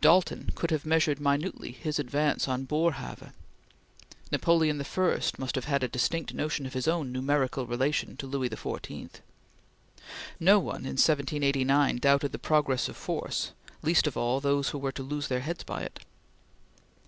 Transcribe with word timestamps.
Dalton 0.00 0.50
could 0.54 0.70
have 0.70 0.86
measured 0.86 1.18
minutely 1.18 1.72
his 1.72 1.98
advance 1.98 2.46
on 2.46 2.66
Boerhaave. 2.66 3.32
Napoleon 4.30 4.80
I 4.80 5.20
must 5.38 5.56
have 5.56 5.64
had 5.64 5.82
a 5.82 5.88
distinct 5.88 6.32
notion 6.32 6.66
of 6.66 6.72
his 6.72 6.86
own 6.86 7.10
numerical 7.10 7.66
relation 7.66 8.16
to 8.18 8.28
Louis 8.28 8.48
XIV. 8.48 9.10
No 10.38 10.60
one 10.60 10.82
in 10.82 10.94
1789 11.02 11.96
doubted 11.98 12.30
the 12.30 12.38
progress 12.38 12.88
of 12.88 12.96
force, 12.96 13.50
least 13.82 14.06
of 14.06 14.16
all 14.16 14.38
those 14.38 14.68
who 14.68 14.78
were 14.78 14.92
to 14.92 15.02
lose 15.02 15.26
their 15.26 15.40
heads 15.40 15.64
by 15.64 15.82
it. 15.82 15.98